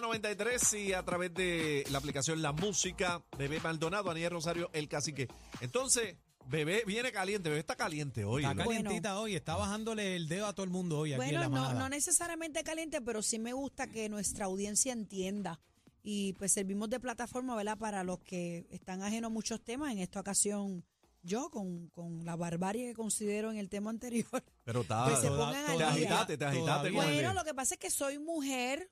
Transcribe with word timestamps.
Z93 0.00 0.78
y 0.86 0.92
a 0.92 1.02
través 1.04 1.32
de 1.34 1.84
la 1.90 1.98
aplicación 1.98 2.42
La 2.42 2.52
Música, 2.52 3.22
Bebé 3.38 3.60
Maldonado, 3.60 4.10
Aniel 4.10 4.30
Rosario, 4.30 4.70
El 4.72 4.88
Cacique. 4.88 5.28
Entonces, 5.60 6.16
Bebé 6.46 6.84
viene 6.86 7.12
caliente, 7.12 7.48
Bebé 7.48 7.60
está 7.60 7.76
caliente 7.76 8.24
hoy. 8.24 8.42
Está 8.42 8.54
¿no? 8.54 8.64
calientita 8.64 9.20
hoy, 9.20 9.36
está 9.36 9.56
bajándole 9.56 10.16
el 10.16 10.28
dedo 10.28 10.46
a 10.46 10.52
todo 10.52 10.64
el 10.64 10.70
mundo 10.70 10.98
hoy 10.98 11.12
aquí 11.12 11.22
en 11.22 11.28
Bueno, 11.28 11.40
la 11.40 11.48
no, 11.48 11.74
no 11.74 11.88
necesariamente 11.88 12.64
caliente, 12.64 13.00
pero 13.00 13.22
sí 13.22 13.38
me 13.38 13.52
gusta 13.52 13.86
que 13.86 14.08
nuestra 14.08 14.46
audiencia 14.46 14.92
entienda. 14.92 15.60
Y 16.02 16.32
pues 16.34 16.52
servimos 16.52 16.88
de 16.88 16.98
plataforma, 16.98 17.54
¿verdad? 17.54 17.76
Para 17.76 18.02
los 18.04 18.20
que 18.20 18.66
están 18.70 19.02
ajenos 19.02 19.28
a 19.30 19.34
muchos 19.34 19.62
temas. 19.62 19.92
En 19.92 19.98
esta 19.98 20.18
ocasión, 20.18 20.82
yo, 21.22 21.50
con, 21.50 21.88
con 21.88 22.24
la 22.24 22.36
barbarie 22.36 22.88
que 22.88 22.94
considero 22.94 23.50
en 23.50 23.58
el 23.58 23.68
tema 23.68 23.90
anterior. 23.90 24.42
Pero 24.64 24.80
está. 24.82 25.06
Que 25.10 25.16
se 25.16 25.28
Toda- 25.28 25.46
pongan 25.46 25.70
al 25.70 25.76
te 25.76 25.84
agitaste, 25.84 26.38
te 26.38 26.44
agitaste 26.46 26.90
Bueno, 26.90 27.34
lo 27.34 27.44
que 27.44 27.52
pasa 27.52 27.74
es 27.74 27.80
que 27.80 27.90
soy 27.90 28.18
mujer, 28.18 28.90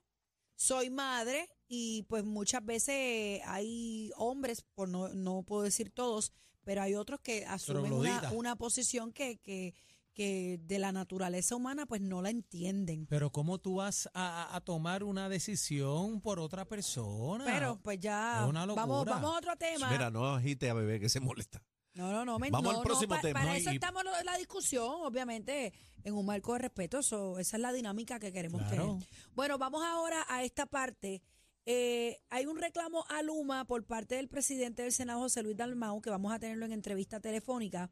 soy 0.59 0.89
madre 0.89 1.49
y 1.69 2.03
pues 2.03 2.25
muchas 2.25 2.65
veces 2.65 3.41
hay 3.45 4.11
hombres, 4.17 4.65
por 4.75 4.89
no, 4.89 5.07
no 5.07 5.43
puedo 5.43 5.63
decir 5.63 5.89
todos, 5.89 6.33
pero 6.65 6.81
hay 6.81 6.95
otros 6.95 7.21
que 7.21 7.45
asumen 7.45 7.93
una, 7.93 8.29
una 8.33 8.57
posición 8.57 9.13
que, 9.13 9.37
que, 9.37 9.73
que 10.13 10.59
de 10.61 10.77
la 10.77 10.91
naturaleza 10.91 11.55
humana 11.55 11.85
pues 11.85 12.01
no 12.01 12.21
la 12.21 12.29
entienden. 12.29 13.05
Pero 13.07 13.31
¿cómo 13.31 13.59
tú 13.59 13.75
vas 13.75 14.09
a, 14.13 14.53
a 14.53 14.59
tomar 14.59 15.05
una 15.05 15.29
decisión 15.29 16.19
por 16.19 16.41
otra 16.41 16.65
persona? 16.65 17.45
Pero 17.45 17.79
pues 17.81 17.97
ya 18.01 18.41
Es 18.43 18.49
una 18.49 18.65
vamos, 18.65 19.05
vamos 19.05 19.33
a 19.33 19.37
otro 19.37 19.55
tema. 19.55 19.89
Mira, 19.89 20.11
no 20.11 20.35
agite 20.35 20.69
a 20.69 20.73
Bebé 20.73 20.99
que 20.99 21.07
se 21.07 21.21
molesta. 21.21 21.63
No, 21.95 22.11
no, 22.11 22.23
no, 22.23 22.39
me, 22.39 22.49
Vamos 22.49 22.71
no, 22.71 22.79
al 22.79 22.83
próximo 22.85 23.15
no, 23.15 23.21
pa- 23.21 23.27
tema. 23.27 23.39
Para 23.41 23.51
No, 23.53 23.57
eso 23.57 23.71
y- 23.71 23.75
estamos 23.75 24.03
en 24.19 24.25
la 24.25 24.37
discusión, 24.37 24.87
obviamente, 25.01 25.73
en 26.03 26.13
un 26.13 26.25
marco 26.25 26.53
de 26.53 26.59
respeto. 26.59 26.99
Eso, 26.99 27.39
esa 27.39 27.57
es 27.57 27.61
la 27.61 27.73
dinámica 27.73 28.19
que 28.19 28.31
queremos 28.31 28.61
Claro. 28.63 28.97
tener. 28.99 29.09
Bueno, 29.33 29.57
vamos 29.57 29.83
ahora 29.83 30.25
a 30.29 30.43
esta 30.43 30.65
parte. 30.65 31.21
Eh, 31.65 32.19
hay 32.29 32.45
un 32.45 32.57
reclamo 32.57 33.05
a 33.09 33.21
Luma 33.21 33.65
por 33.65 33.85
parte 33.85 34.15
del 34.15 34.27
presidente 34.29 34.83
del 34.83 34.91
Senado, 34.93 35.19
José 35.19 35.43
Luis 35.43 35.57
Dalmau, 35.57 36.01
que 36.01 36.09
vamos 36.09 36.31
a 36.31 36.39
tenerlo 36.39 36.65
en 36.65 36.71
entrevista 36.71 37.19
telefónica. 37.19 37.91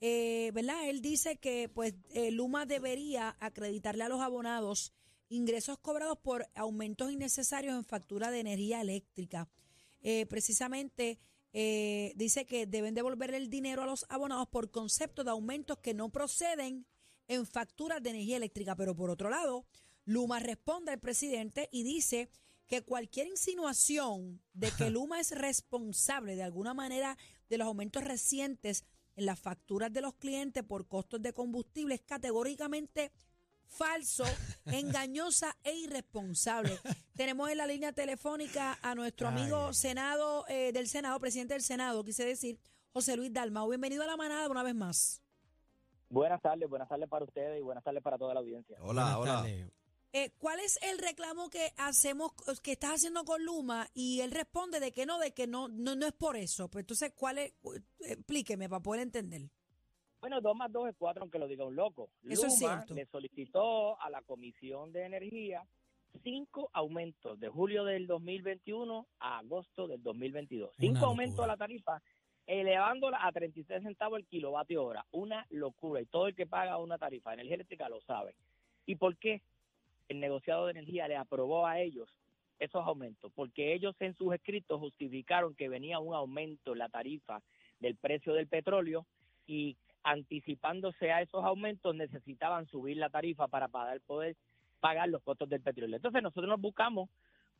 Eh, 0.00 0.50
¿Verdad? 0.54 0.88
Él 0.88 1.00
dice 1.02 1.36
que 1.38 1.68
pues 1.68 1.94
eh, 2.10 2.30
Luma 2.30 2.64
debería 2.66 3.36
acreditarle 3.40 4.04
a 4.04 4.08
los 4.08 4.20
abonados 4.20 4.92
ingresos 5.28 5.76
cobrados 5.78 6.16
por 6.18 6.46
aumentos 6.54 7.10
innecesarios 7.10 7.74
en 7.74 7.84
factura 7.84 8.30
de 8.30 8.40
energía 8.40 8.80
eléctrica. 8.80 9.48
Eh, 10.00 10.24
precisamente 10.26 11.18
eh, 11.52 12.12
dice 12.16 12.44
que 12.44 12.66
deben 12.66 12.94
devolver 12.94 13.34
el 13.34 13.48
dinero 13.48 13.82
a 13.82 13.86
los 13.86 14.06
abonados 14.08 14.48
por 14.48 14.70
concepto 14.70 15.24
de 15.24 15.30
aumentos 15.30 15.78
que 15.78 15.94
no 15.94 16.10
proceden 16.10 16.86
en 17.26 17.46
facturas 17.46 18.02
de 18.02 18.10
energía 18.10 18.36
eléctrica. 18.36 18.76
Pero 18.76 18.94
por 18.94 19.10
otro 19.10 19.30
lado, 19.30 19.66
Luma 20.04 20.40
responde 20.40 20.92
al 20.92 21.00
presidente 21.00 21.68
y 21.72 21.82
dice 21.82 22.30
que 22.66 22.82
cualquier 22.82 23.26
insinuación 23.26 24.42
de 24.52 24.70
que 24.72 24.90
Luma 24.90 25.20
es 25.20 25.32
responsable 25.32 26.36
de 26.36 26.42
alguna 26.42 26.74
manera 26.74 27.16
de 27.48 27.58
los 27.58 27.66
aumentos 27.66 28.04
recientes 28.04 28.84
en 29.16 29.26
las 29.26 29.40
facturas 29.40 29.92
de 29.92 30.00
los 30.00 30.14
clientes 30.14 30.62
por 30.62 30.86
costos 30.86 31.20
de 31.22 31.32
combustible 31.32 31.94
es 31.94 32.02
categóricamente 32.02 33.10
falso, 33.66 34.24
engañosa 34.66 35.56
e 35.64 35.74
irresponsable. 35.74 36.78
Tenemos 37.18 37.50
en 37.50 37.58
la 37.58 37.66
línea 37.66 37.92
telefónica 37.92 38.78
a 38.80 38.94
nuestro 38.94 39.26
amigo 39.26 39.66
ay. 39.66 39.74
Senado 39.74 40.44
eh, 40.46 40.70
del 40.70 40.86
Senado, 40.86 41.18
presidente 41.18 41.52
del 41.54 41.64
Senado, 41.64 42.04
quise 42.04 42.24
decir, 42.24 42.60
José 42.92 43.16
Luis 43.16 43.32
Dalmau. 43.32 43.68
Bienvenido 43.68 44.04
a 44.04 44.06
la 44.06 44.16
manada 44.16 44.48
una 44.48 44.62
vez 44.62 44.76
más. 44.76 45.20
Buenas 46.08 46.40
tardes, 46.40 46.68
buenas 46.68 46.88
tardes 46.88 47.08
para 47.08 47.24
ustedes 47.24 47.58
y 47.58 47.62
buenas 47.62 47.82
tardes 47.82 48.04
para 48.04 48.18
toda 48.18 48.34
la 48.34 48.38
audiencia. 48.40 48.76
Hola, 48.82 49.02
Buenas 49.02 49.16
hola. 49.16 49.32
tardes. 49.32 49.72
Eh, 50.12 50.30
¿Cuál 50.38 50.60
es 50.60 50.78
el 50.80 50.98
reclamo 50.98 51.50
que 51.50 51.72
hacemos, 51.76 52.30
que 52.62 52.70
estás 52.70 52.92
haciendo 52.92 53.24
con 53.24 53.44
Luma? 53.44 53.88
Y 53.94 54.20
él 54.20 54.30
responde 54.30 54.78
de 54.78 54.92
que 54.92 55.04
no, 55.04 55.18
de 55.18 55.32
que 55.32 55.48
no, 55.48 55.66
no, 55.66 55.96
no 55.96 56.06
es 56.06 56.12
por 56.12 56.36
eso. 56.36 56.68
Pues 56.70 56.84
entonces, 56.84 57.12
¿cuál 57.16 57.38
es? 57.38 57.52
Explíqueme 57.98 58.68
para 58.68 58.80
poder 58.80 59.00
entender. 59.00 59.50
Bueno, 60.20 60.40
dos 60.40 60.54
más 60.54 60.70
dos 60.70 60.88
es 60.88 60.94
cuatro, 60.96 61.22
aunque 61.22 61.40
lo 61.40 61.48
diga 61.48 61.64
un 61.64 61.74
loco. 61.74 62.10
Eso 62.22 62.46
es 62.46 62.60
Luma 62.60 62.76
cierto. 62.76 62.94
le 62.94 63.06
solicitó 63.06 64.00
a 64.00 64.08
la 64.08 64.22
Comisión 64.22 64.92
de 64.92 65.04
Energía 65.04 65.66
cinco 66.22 66.70
aumentos 66.72 67.38
de 67.40 67.48
julio 67.48 67.84
del 67.84 68.06
2021 68.06 69.06
a 69.20 69.38
agosto 69.38 69.86
del 69.86 70.02
2022. 70.02 70.70
Cinco 70.78 71.06
aumentos 71.06 71.40
a 71.40 71.46
la 71.46 71.56
tarifa, 71.56 72.00
elevándola 72.46 73.24
a 73.24 73.32
36 73.32 73.82
centavos 73.82 74.18
el 74.18 74.26
kilovatio 74.26 74.84
hora. 74.84 75.04
Una 75.10 75.46
locura. 75.50 76.00
Y 76.00 76.06
todo 76.06 76.28
el 76.28 76.34
que 76.34 76.46
paga 76.46 76.78
una 76.78 76.98
tarifa 76.98 77.30
de 77.30 77.34
energía 77.34 77.54
eléctrica 77.56 77.88
lo 77.88 78.00
sabe. 78.02 78.34
¿Y 78.86 78.96
por 78.96 79.16
qué 79.16 79.42
el 80.08 80.20
negociado 80.20 80.66
de 80.66 80.72
energía 80.72 81.08
le 81.08 81.16
aprobó 81.16 81.66
a 81.66 81.80
ellos 81.80 82.08
esos 82.58 82.86
aumentos? 82.86 83.32
Porque 83.34 83.74
ellos 83.74 83.94
en 84.00 84.14
sus 84.14 84.32
escritos 84.34 84.80
justificaron 84.80 85.54
que 85.54 85.68
venía 85.68 85.98
un 85.98 86.14
aumento 86.14 86.72
en 86.72 86.78
la 86.78 86.88
tarifa 86.88 87.42
del 87.80 87.96
precio 87.96 88.32
del 88.32 88.48
petróleo 88.48 89.06
y 89.46 89.76
anticipándose 90.02 91.12
a 91.12 91.22
esos 91.22 91.44
aumentos 91.44 91.94
necesitaban 91.94 92.66
subir 92.66 92.96
la 92.96 93.10
tarifa 93.10 93.48
para 93.48 93.68
poder, 93.68 94.00
poder 94.02 94.36
pagar 94.80 95.08
los 95.08 95.22
costos 95.22 95.48
del 95.48 95.60
petróleo. 95.60 95.96
Entonces 95.96 96.22
nosotros 96.22 96.48
nos 96.48 96.60
buscamos 96.60 97.08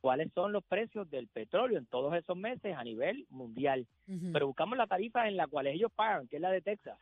cuáles 0.00 0.32
son 0.32 0.52
los 0.52 0.62
precios 0.64 1.10
del 1.10 1.26
petróleo 1.28 1.78
en 1.78 1.86
todos 1.86 2.14
esos 2.14 2.36
meses 2.36 2.76
a 2.76 2.84
nivel 2.84 3.26
mundial, 3.30 3.86
pero 4.32 4.46
buscamos 4.46 4.78
la 4.78 4.86
tarifa 4.86 5.26
en 5.28 5.36
la 5.36 5.46
cual 5.48 5.66
ellos 5.66 5.90
pagan, 5.94 6.28
que 6.28 6.36
es 6.36 6.42
la 6.42 6.50
de 6.52 6.60
Texas. 6.60 6.98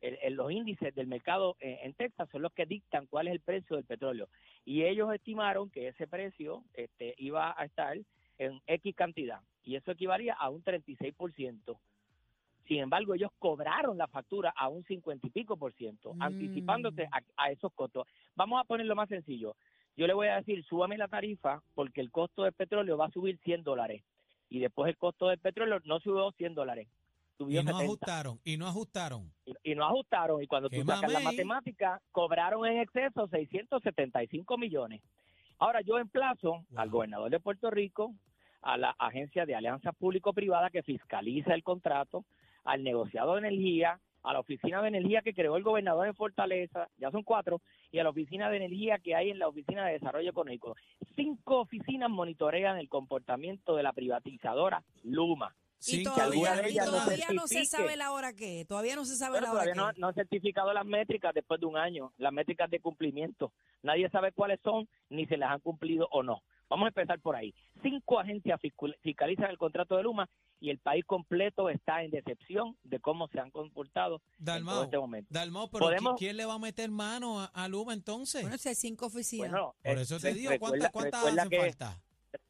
El- 0.00 0.18
el- 0.22 0.34
los 0.34 0.52
índices 0.52 0.94
del 0.94 1.06
mercado 1.06 1.56
en 1.60 1.94
Texas 1.94 2.28
son 2.30 2.42
los 2.42 2.52
que 2.52 2.66
dictan 2.66 3.06
cuál 3.06 3.28
es 3.28 3.32
el 3.32 3.40
precio 3.40 3.76
del 3.76 3.86
petróleo. 3.86 4.28
Y 4.66 4.82
ellos 4.84 5.12
estimaron 5.14 5.70
que 5.70 5.88
ese 5.88 6.06
precio 6.06 6.62
este, 6.74 7.14
iba 7.16 7.54
a 7.58 7.64
estar 7.64 7.96
en 8.36 8.60
X 8.66 8.94
cantidad, 8.94 9.40
y 9.62 9.76
eso 9.76 9.92
equivalía 9.92 10.34
a 10.34 10.50
un 10.50 10.62
36%. 10.62 11.78
Sin 12.66 12.78
embargo, 12.78 13.14
ellos 13.14 13.30
cobraron 13.38 13.98
la 13.98 14.06
factura 14.08 14.52
a 14.56 14.68
un 14.68 14.84
50 14.84 15.26
y 15.26 15.30
pico 15.30 15.56
por 15.56 15.72
ciento, 15.74 16.14
Mm. 16.14 16.22
anticipándose 16.22 17.04
a, 17.12 17.20
a 17.36 17.50
esos 17.50 17.72
costos. 17.74 18.06
Vamos 18.34 18.60
a 18.60 18.64
ponerlo 18.64 18.94
más 18.96 19.08
sencillo. 19.08 19.54
Yo 19.96 20.06
le 20.06 20.14
voy 20.14 20.26
a 20.28 20.36
decir, 20.36 20.64
súbame 20.64 20.96
la 20.98 21.08
tarifa 21.08 21.62
porque 21.74 22.00
el 22.00 22.10
costo 22.10 22.42
del 22.42 22.52
petróleo 22.52 22.96
va 22.96 23.06
a 23.06 23.10
subir 23.10 23.38
100 23.44 23.62
dólares. 23.62 24.02
Y 24.50 24.58
después 24.60 24.88
el 24.88 24.96
costo 24.96 25.28
del 25.28 25.38
petróleo 25.38 25.80
no 25.84 26.00
subió 26.00 26.30
100 26.32 26.54
dólares, 26.54 26.88
subió 27.38 27.60
Y 27.60 27.64
no 27.64 27.70
70. 27.72 27.84
ajustaron, 27.84 28.40
y 28.44 28.56
no 28.56 28.66
ajustaron. 28.66 29.32
Y, 29.44 29.72
y 29.72 29.74
no 29.74 29.84
ajustaron. 29.84 30.42
Y 30.42 30.46
cuando 30.46 30.68
tú 30.68 30.76
¡Qué 30.76 30.84
sacas 30.84 31.10
la 31.12 31.20
matemática, 31.20 32.00
cobraron 32.12 32.66
en 32.66 32.78
exceso 32.78 33.26
675 33.28 34.56
millones. 34.58 35.02
Ahora 35.58 35.80
yo 35.82 35.98
emplazo 35.98 36.64
Wow. 36.70 36.78
al 36.78 36.90
gobernador 36.90 37.30
de 37.30 37.40
Puerto 37.40 37.70
Rico, 37.70 38.14
a 38.62 38.76
la 38.78 38.90
agencia 38.98 39.44
de 39.46 39.54
alianzas 39.54 39.94
público-privada 39.96 40.70
que 40.70 40.82
fiscaliza 40.82 41.54
el 41.54 41.62
contrato, 41.62 42.24
al 42.64 42.82
negociado 42.82 43.34
de 43.34 43.40
energía, 43.40 44.00
a 44.22 44.32
la 44.32 44.40
oficina 44.40 44.80
de 44.82 44.88
energía 44.88 45.22
que 45.22 45.34
creó 45.34 45.56
el 45.56 45.62
gobernador 45.62 46.06
en 46.06 46.14
Fortaleza, 46.14 46.88
ya 46.96 47.10
son 47.10 47.22
cuatro, 47.22 47.60
y 47.92 47.98
a 47.98 48.04
la 48.04 48.10
oficina 48.10 48.48
de 48.48 48.56
energía 48.56 48.98
que 48.98 49.14
hay 49.14 49.30
en 49.30 49.38
la 49.38 49.48
oficina 49.48 49.86
de 49.86 49.92
desarrollo 49.92 50.30
económico. 50.30 50.74
Cinco 51.14 51.60
oficinas 51.60 52.10
monitorean 52.10 52.78
el 52.78 52.88
comportamiento 52.88 53.76
de 53.76 53.82
la 53.82 53.92
privatizadora 53.92 54.82
Luma. 55.02 55.54
Y 55.86 56.02
todavía, 56.02 56.54
de 56.54 56.70
y 56.70 56.76
no 56.76 56.84
todavía 56.86 57.26
no 57.34 57.46
se 57.46 57.66
sabe 57.66 57.96
la 57.96 58.12
hora 58.12 58.32
que. 58.32 58.64
Todavía 58.66 58.96
no 58.96 59.04
se 59.04 59.16
sabe 59.16 59.40
la 59.42 59.50
hora 59.50 59.64
todavía 59.64 59.74
no, 59.74 59.92
que 59.92 60.00
no 60.00 60.08
han 60.08 60.14
certificado 60.14 60.72
las 60.72 60.86
métricas 60.86 61.34
después 61.34 61.60
de 61.60 61.66
un 61.66 61.76
año, 61.76 62.12
las 62.16 62.32
métricas 62.32 62.70
de 62.70 62.80
cumplimiento. 62.80 63.52
Nadie 63.82 64.08
sabe 64.08 64.32
cuáles 64.32 64.60
son 64.62 64.88
ni 65.10 65.26
se 65.26 65.36
las 65.36 65.50
han 65.50 65.60
cumplido 65.60 66.08
o 66.10 66.22
no. 66.22 66.42
Vamos 66.68 66.86
a 66.86 66.88
empezar 66.88 67.20
por 67.20 67.36
ahí. 67.36 67.54
Cinco 67.82 68.18
agencias 68.18 68.60
fiscal- 68.60 68.96
fiscalizan 69.02 69.50
el 69.50 69.58
contrato 69.58 69.96
de 69.96 70.02
Luma 70.02 70.28
y 70.60 70.70
el 70.70 70.78
país 70.78 71.04
completo 71.04 71.68
está 71.68 72.02
en 72.02 72.10
decepción 72.10 72.76
de 72.84 72.98
cómo 73.00 73.28
se 73.28 73.38
han 73.38 73.50
comportado 73.50 74.22
en 74.38 74.66
este 74.84 74.98
momento. 74.98 75.28
Dalmau, 75.30 75.68
pero 75.70 75.84
Podemos- 75.86 76.14
¿qui- 76.14 76.18
¿quién 76.20 76.36
le 76.36 76.46
va 76.46 76.54
a 76.54 76.58
meter 76.58 76.90
mano 76.90 77.40
a, 77.40 77.46
a 77.46 77.68
Luma 77.68 77.92
entonces? 77.92 78.42
Bueno, 78.42 78.56
si 78.58 78.70
hay 78.70 78.74
cinco 78.74 79.06
oficinas. 79.06 79.50
Bueno, 79.50 79.74
Por 79.82 79.98
eh, 79.98 80.00
eso 80.02 80.18
te 80.18 80.28
re- 80.28 80.34
digo, 80.34 80.52
¿cuántas, 80.58 80.82
recuerda 80.88 81.18
hacen 81.20 81.50
que, 81.50 81.58
falta? 81.60 82.00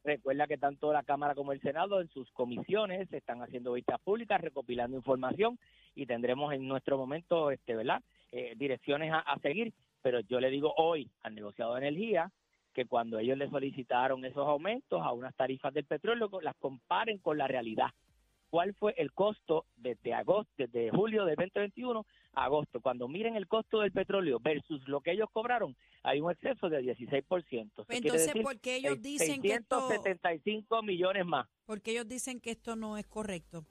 Recuerda 0.03 0.47
que 0.47 0.57
tanto 0.57 0.91
la 0.93 1.03
Cámara 1.03 1.35
como 1.35 1.51
el 1.51 1.61
Senado 1.61 1.99
en 2.01 2.07
sus 2.09 2.31
comisiones 2.31 3.11
están 3.11 3.41
haciendo 3.41 3.73
vistas 3.73 3.99
públicas, 4.01 4.39
recopilando 4.41 4.97
información 4.97 5.59
y 5.93 6.05
tendremos 6.05 6.53
en 6.53 6.67
nuestro 6.67 6.97
momento, 6.97 7.51
este, 7.51 7.75
¿verdad? 7.75 8.01
Eh, 8.31 8.53
direcciones 8.57 9.11
a, 9.11 9.19
a 9.19 9.39
seguir. 9.39 9.73
Pero 10.01 10.19
yo 10.21 10.39
le 10.39 10.49
digo 10.49 10.73
hoy 10.77 11.09
al 11.23 11.35
negociado 11.35 11.73
de 11.75 11.81
energía 11.87 12.31
que 12.75 12.85
cuando 12.85 13.17
ellos 13.17 13.37
le 13.37 13.49
solicitaron 13.49 14.23
esos 14.25 14.45
aumentos 14.45 15.01
a 15.01 15.13
unas 15.13 15.33
tarifas 15.35 15.73
del 15.73 15.85
petróleo, 15.85 16.29
las 16.41 16.55
comparen 16.57 17.17
con 17.19 17.37
la 17.37 17.47
realidad. 17.47 17.87
¿Cuál 18.49 18.73
fue 18.75 18.93
el 18.97 19.11
costo 19.11 19.65
desde 19.75 20.13
agosto, 20.13 20.51
desde 20.57 20.89
julio 20.91 21.25
del 21.25 21.35
2021 21.35 22.05
a 22.33 22.43
agosto? 22.45 22.79
Cuando 22.81 23.07
miren 23.07 23.35
el 23.35 23.47
costo 23.47 23.79
del 23.79 23.91
petróleo 23.91 24.39
versus 24.39 24.87
lo 24.87 25.01
que 25.01 25.11
ellos 25.11 25.29
cobraron, 25.33 25.75
hay 26.03 26.19
un 26.21 26.31
exceso 26.31 26.69
de 26.69 26.81
16%. 26.81 26.91
Eso 26.93 27.43
quiere 27.43 27.65
Pues 27.85 27.97
Entonces, 27.97 28.27
decir 28.27 28.43
¿por 28.43 28.59
qué 28.59 28.75
ellos 28.75 29.01
dicen 29.01 29.41
que 29.41 29.53
esto, 29.53 29.87
675 29.89 30.83
millones 30.83 31.25
más. 31.25 31.47
porque 31.65 31.91
ellos 31.91 32.07
dicen 32.07 32.39
que 32.39 32.51
esto 32.51 32.75
no 32.75 32.97
es 32.97 33.07
correcto? 33.07 33.65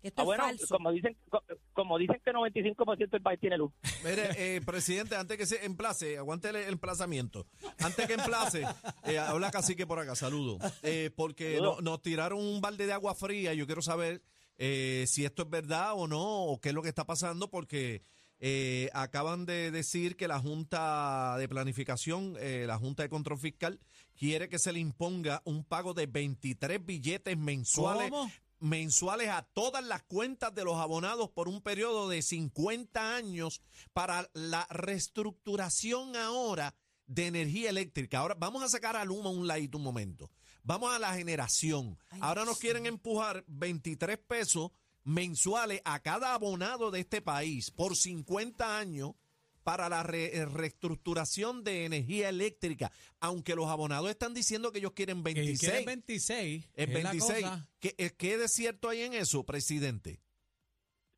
Que 0.00 0.08
esto 0.08 0.22
Ah, 0.22 0.24
bueno, 0.24 0.44
es 0.46 0.58
falso. 0.60 0.74
como 0.76 0.92
dicen, 0.92 1.16
co- 1.28 1.42
como 1.72 1.98
dicen 1.98 2.20
que 2.24 2.32
95% 2.32 3.10
del 3.10 3.22
país 3.22 3.38
tiene 3.40 3.58
luz. 3.58 3.72
Mire, 4.04 4.30
eh, 4.56 4.60
presidente, 4.66 5.14
antes 5.16 5.36
que 5.36 5.46
se 5.46 5.64
emplace, 5.64 6.16
aguante 6.18 6.48
el 6.48 6.56
emplazamiento. 6.56 7.46
Antes 7.78 8.06
que 8.06 8.14
emplace, 8.14 8.64
eh, 9.04 9.18
habla 9.18 9.50
cacique 9.50 9.86
por 9.86 9.98
acá, 9.98 10.14
saludo. 10.14 10.58
Eh, 10.82 11.10
porque 11.14 11.56
Saludo. 11.56 11.76
no- 11.76 11.90
nos 11.92 12.02
tiraron 12.02 12.38
un 12.38 12.60
balde 12.60 12.86
de 12.86 12.92
agua 12.94 13.14
fría. 13.14 13.52
Yo 13.54 13.66
quiero 13.66 13.82
saber 13.82 14.22
eh, 14.62 15.04
si 15.06 15.24
esto 15.24 15.42
es 15.42 15.50
verdad 15.50 15.92
o 15.94 16.06
no, 16.06 16.44
o 16.44 16.60
qué 16.60 16.70
es 16.70 16.74
lo 16.74 16.82
que 16.82 16.88
está 16.90 17.04
pasando, 17.06 17.48
porque 17.50 18.02
eh, 18.40 18.88
acaban 18.94 19.44
de 19.44 19.70
decir 19.70 20.16
que 20.16 20.28
la 20.28 20.38
Junta 20.38 21.36
de 21.38 21.46
Planificación, 21.48 22.36
eh, 22.40 22.64
la 22.66 22.78
Junta 22.78 23.02
de 23.02 23.08
Control 23.10 23.38
Fiscal, 23.38 23.80
quiere 24.18 24.48
que 24.48 24.58
se 24.58 24.72
le 24.72 24.78
imponga 24.80 25.42
un 25.44 25.62
pago 25.64 25.92
de 25.94 26.06
23 26.06 26.84
billetes 26.84 27.36
mensuales 27.36 28.10
¿Cómo? 28.10 28.30
Mensuales 28.60 29.28
a 29.28 29.42
todas 29.42 29.84
las 29.84 30.02
cuentas 30.02 30.54
de 30.54 30.64
los 30.64 30.76
abonados 30.76 31.30
por 31.30 31.48
un 31.48 31.62
periodo 31.62 32.08
de 32.08 32.22
50 32.22 33.16
años 33.16 33.62
para 33.92 34.30
la 34.34 34.66
reestructuración 34.70 36.14
ahora 36.16 36.74
de 37.06 37.26
energía 37.26 37.70
eléctrica. 37.70 38.18
Ahora 38.18 38.36
vamos 38.38 38.62
a 38.62 38.68
sacar 38.68 38.96
a 38.96 39.04
Luma 39.04 39.30
un 39.30 39.46
ladito 39.46 39.78
un 39.78 39.84
momento. 39.84 40.30
Vamos 40.62 40.94
a 40.94 40.98
la 40.98 41.14
generación. 41.14 41.98
Ay, 42.10 42.20
Ahora 42.22 42.44
nos 42.44 42.58
quieren 42.58 42.86
empujar 42.86 43.44
23 43.48 44.18
pesos 44.18 44.70
mensuales 45.02 45.80
a 45.84 46.00
cada 46.00 46.34
abonado 46.34 46.90
de 46.90 47.00
este 47.00 47.22
país 47.22 47.70
por 47.70 47.96
50 47.96 48.78
años 48.78 49.14
para 49.62 49.88
la 49.88 50.02
re- 50.02 50.36
eh, 50.36 50.46
reestructuración 50.46 51.62
de 51.64 51.84
energía 51.84 52.28
eléctrica, 52.28 52.90
aunque 53.20 53.54
los 53.54 53.66
abonados 53.68 54.10
están 54.10 54.34
diciendo 54.34 54.72
que 54.72 54.78
ellos 54.78 54.92
quieren 54.92 55.18
Que 55.18 55.34
26. 55.34 55.60
quiere 55.70 55.84
26. 55.86 56.68
Es 56.74 56.88
es 56.88 56.88
la 57.04 57.10
26. 57.10 57.42
cosa. 57.44 57.68
¿Qué, 57.80 57.94
eh, 57.98 58.10
¿Qué 58.16 58.38
de 58.38 58.48
cierto 58.48 58.88
hay 58.88 59.02
en 59.02 59.14
eso, 59.14 59.44
presidente? 59.44 60.20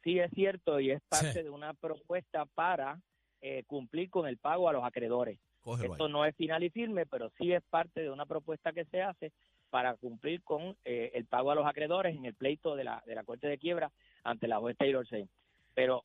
Sí, 0.05 0.19
es 0.19 0.31
cierto, 0.35 0.81
y 0.81 0.91
es 0.91 1.01
parte 1.09 1.33
Sí. 1.33 1.43
de 1.43 1.51
una 1.51 1.75
propuesta 1.75 2.45
para 2.47 3.01
eh, 3.41 3.65
cumplir 3.67 4.09
con 4.11 4.27
el 4.29 4.37
pago 4.39 4.69
a 4.69 4.73
los 4.73 4.85
acreedores. 4.85 5.39
Cógelo 5.61 5.93
Esto 5.95 6.07
ahí. 6.07 6.13
no 6.13 6.25
es 6.25 6.35
final 6.37 6.63
y 6.65 6.71
firme, 6.71 7.07
pero 7.07 7.31
sí 7.39 7.53
es 7.53 7.63
parte 7.71 8.01
de 8.01 8.11
una 8.11 8.27
propuesta 8.27 8.73
que 8.73 8.85
se 8.87 9.01
hace 9.03 9.33
para 9.71 9.95
cumplir 9.97 10.43
con 10.43 10.77
eh, 10.85 11.11
el 11.15 11.25
pago 11.27 11.51
a 11.51 11.55
los 11.55 11.67
acreedores 11.67 12.15
en 12.17 12.25
el 12.25 12.35
pleito 12.35 12.77
de 12.77 12.85
la, 12.85 13.03
de 13.07 13.15
la 13.15 13.25
Corte 13.25 13.47
de 13.49 13.59
Quiebra 13.59 13.91
ante 14.23 14.47
la 14.49 14.59
juez 14.59 14.77
Taylor 14.77 15.07
Swain. 15.07 15.29
Pero, 15.75 16.05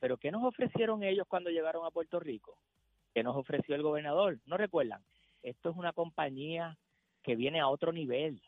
pero 0.00 0.16
¿qué 0.16 0.30
nos 0.30 0.44
ofrecieron 0.44 1.02
ellos 1.02 1.26
cuando 1.28 1.50
llegaron 1.50 1.84
a 1.86 1.90
Puerto 1.90 2.20
Rico? 2.20 2.58
¿Qué 3.14 3.22
nos 3.22 3.36
ofreció 3.36 3.74
el 3.74 3.82
gobernador? 3.82 4.38
¿No 4.46 4.56
recuerdan? 4.56 5.02
Esto 5.42 5.70
es 5.70 5.76
una 5.76 5.92
compañía 5.92 6.76
que 7.22 7.36
viene 7.36 7.60
a 7.60 7.68
otro 7.68 7.92
nivel. 7.92 8.40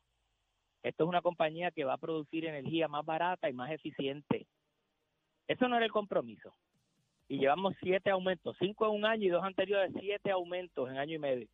Esto 0.83 1.05
es 1.05 1.09
una 1.09 1.23
compañía 1.23 1.71
que 1.71 1.85
va 1.85 1.95
a 1.95 1.99
producir 1.99 2.45
energía 2.47 2.89
más 2.89 3.05
barata 3.05 3.49
y 3.49 3.53
más 3.53 3.71
eficiente. 3.71 4.47
Eso 5.49 5.69
no 5.69 5.77
era 5.77 5.85
el 5.87 5.93
compromiso. 5.93 6.53
Y 7.29 7.39
llevamos 7.39 7.75
siete 7.83 8.11
aumentos, 8.11 8.57
cinco 8.59 8.87
en 8.87 8.93
un 8.93 9.05
año 9.05 9.25
y 9.27 9.31
dos 9.31 9.43
anteriores, 9.45 9.93
siete 9.99 10.31
aumentos 10.31 10.89
en 10.91 10.99
año 10.99 11.17
y 11.17 11.19
medio. 11.19 11.49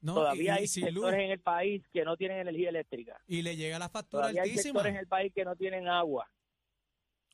No, 0.00 0.14
Todavía 0.14 0.54
y, 0.54 0.56
y 0.56 0.58
hay 0.58 0.62
luz. 0.92 1.04
sectores 1.04 1.20
en 1.20 1.30
el 1.30 1.40
país 1.40 1.82
que 1.92 2.04
no 2.04 2.16
tienen 2.16 2.38
energía 2.38 2.68
eléctrica. 2.68 3.18
Y 3.26 3.42
le 3.42 3.56
llega 3.56 3.78
la 3.78 3.88
factura 3.88 4.22
Todavía 4.24 4.42
hay 4.42 4.50
altísima. 4.50 4.80
sectores 4.80 4.92
en 4.94 4.98
el 5.00 5.06
país 5.08 5.32
que 5.34 5.44
no 5.44 5.56
tienen 5.56 5.88
agua. 5.88 6.28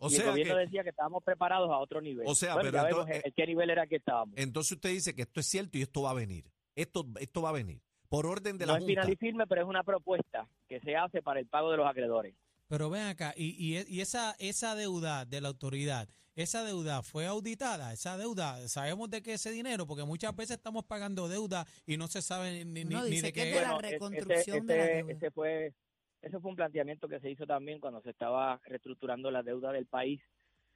O 0.02 0.08
y 0.10 0.14
el 0.14 0.20
sea 0.22 0.30
gobierno 0.30 0.54
que, 0.54 0.60
decía 0.60 0.82
que 0.82 0.88
estábamos 0.90 1.22
preparados 1.22 1.70
a 1.70 1.78
otro 1.78 2.00
nivel. 2.00 2.26
O 2.26 2.34
sea, 2.34 2.54
Bueno, 2.54 2.70
pero 2.70 2.78
ya 2.78 2.84
vemos 2.88 3.00
entonces- 3.06 3.24
en 3.26 3.32
qué 3.32 3.46
nivel 3.46 3.70
era 3.70 3.86
que 3.86 3.96
estábamos. 3.96 4.34
entonces 4.38 4.72
usted 4.72 4.88
dice 4.90 5.14
que 5.14 5.22
esto 5.22 5.40
es 5.40 5.46
cierto 5.46 5.78
y 5.78 5.82
esto 5.82 6.02
va 6.02 6.10
a 6.10 6.14
venir. 6.14 6.44
Esto, 6.74 7.06
esto 7.20 7.42
va 7.42 7.50
a 7.50 7.52
venir. 7.52 7.80
Por 8.08 8.26
orden 8.26 8.58
de 8.58 8.66
no 8.66 8.72
la 8.72 8.78
es 8.78 8.84
Junta. 8.84 9.02
final 9.02 9.12
y 9.12 9.16
firme, 9.16 9.46
pero 9.46 9.60
es 9.62 9.68
una 9.68 9.84
propuesta 9.84 10.48
que 10.68 10.80
se 10.80 10.96
hace 10.96 11.22
para 11.22 11.38
el 11.38 11.46
pago 11.46 11.70
de 11.70 11.76
los 11.76 11.86
acreedores. 11.86 12.34
Pero 12.66 12.88
ven 12.88 13.02
acá, 13.02 13.34
y, 13.36 13.50
y, 13.78 13.84
y 13.88 14.00
esa, 14.00 14.34
esa 14.38 14.74
deuda 14.76 15.24
de 15.26 15.40
la 15.40 15.48
autoridad, 15.48 16.08
esa 16.36 16.62
deuda 16.64 17.02
fue 17.02 17.26
auditada, 17.26 17.92
esa 17.92 18.16
deuda, 18.16 18.66
sabemos 18.68 19.10
de 19.10 19.22
qué 19.22 19.34
ese 19.34 19.50
dinero, 19.50 19.86
porque 19.88 20.04
muchas 20.04 20.34
veces 20.36 20.56
estamos 20.56 20.84
pagando 20.84 21.28
deuda 21.28 21.66
y 21.84 21.96
no 21.96 22.06
se 22.06 22.22
sabe 22.22 22.64
ni, 22.64 22.84
ni- 22.84 22.94
No, 22.94 23.02
ni 23.04 23.10
dice 23.10 23.26
de 23.26 23.32
que 23.32 23.42
qué 23.42 23.48
es 23.50 23.54
de 23.56 23.60
la 23.62 23.66
es. 23.66 23.72
Bueno, 23.74 23.88
e- 23.88 23.90
reconstrucción 23.90 24.56
ese, 24.58 24.66
de 24.66 24.76
la 24.78 24.86
deuda. 24.86 25.12
ese 25.12 25.30
fue, 25.32 25.72
ese 26.22 26.38
fue 26.40 26.50
un 26.50 26.56
planteamiento 26.56 27.08
que 27.08 27.20
se 27.20 27.30
hizo 27.30 27.46
también 27.46 27.80
cuando 27.80 28.00
se 28.02 28.10
estaba 28.10 28.60
reestructurando 28.64 29.30
la 29.30 29.42
deuda 29.42 29.72
del 29.72 29.86
país, 29.86 30.20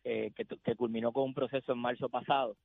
eh, 0.04 0.32
que, 0.36 0.44
que 0.44 0.76
culminó 0.76 1.12
con 1.12 1.24
un 1.24 1.34
proceso 1.34 1.72
en 1.72 1.78
marzo 1.78 2.08
pasado, 2.08 2.56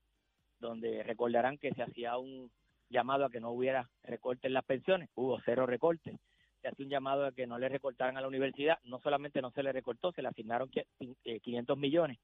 donde 0.59 1.03
recordarán 1.03 1.57
que 1.57 1.73
se 1.73 1.83
hacía 1.83 2.17
un 2.17 2.51
llamado 2.89 3.25
a 3.25 3.29
que 3.29 3.39
no 3.39 3.51
hubiera 3.51 3.89
recortes 4.03 4.45
en 4.45 4.53
las 4.53 4.65
pensiones, 4.65 5.09
hubo 5.15 5.39
cero 5.45 5.65
recortes. 5.65 6.19
Se 6.61 6.67
hacía 6.67 6.85
un 6.85 6.91
llamado 6.91 7.25
a 7.25 7.31
que 7.31 7.47
no 7.47 7.57
le 7.57 7.69
recortaran 7.69 8.17
a 8.17 8.21
la 8.21 8.27
universidad, 8.27 8.79
no 8.83 8.99
solamente 8.99 9.41
no 9.41 9.51
se 9.51 9.63
le 9.63 9.71
recortó, 9.71 10.11
se 10.11 10.21
le 10.21 10.27
asignaron 10.27 10.69
qui- 10.69 10.85
eh, 11.23 11.39
500 11.39 11.77
millones. 11.77 12.19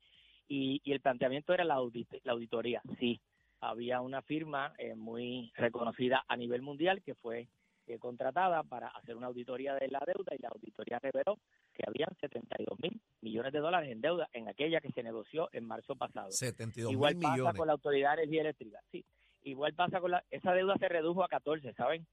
Y, 0.47 0.81
el 0.85 0.99
planteamiento 0.99 1.53
era 1.53 1.63
la, 1.63 1.75
la 2.23 2.31
auditoría, 2.31 2.81
sí. 2.99 3.19
Había 3.61 4.01
una 4.01 4.21
firma 4.21 4.73
eh, 4.77 4.95
muy 4.95 5.51
reconocida 5.55 6.23
a 6.27 6.35
nivel 6.35 6.61
mundial 6.61 7.01
que 7.01 7.15
fue 7.15 7.47
eh, 7.87 7.99
contratada 7.99 8.63
para 8.63 8.87
hacer 8.89 9.15
una 9.15 9.27
auditoría 9.27 9.73
de 9.75 9.87
la 9.89 10.01
deuda 10.05 10.33
y 10.37 10.41
la 10.41 10.49
auditoría 10.49 10.99
reveló 10.99 11.37
que 11.73 11.83
habían 11.85 12.09
72 12.19 12.79
mil 12.81 12.99
millones 13.21 13.53
de 13.53 13.59
dólares 13.59 13.91
en 13.91 14.01
deuda 14.01 14.27
en 14.33 14.47
aquella 14.47 14.81
que 14.81 14.91
se 14.91 15.03
negoció 15.03 15.49
en 15.51 15.65
marzo 15.65 15.95
pasado. 15.95 16.31
72 16.31 16.91
Igual 16.91 17.15
mil 17.15 17.23
pasa 17.23 17.33
millones. 17.35 17.57
con 17.57 17.67
la 17.67 17.73
Autoridad 17.73 18.15
de 18.15 18.23
Energía 18.23 18.41
Eléctrica, 18.41 18.79
sí. 18.91 19.05
Igual 19.43 19.73
pasa 19.75 19.99
con 19.99 20.11
la... 20.11 20.23
Esa 20.31 20.53
deuda 20.53 20.75
se 20.79 20.87
redujo 20.89 21.23
a 21.23 21.27
14, 21.27 21.73
¿saben? 21.73 22.07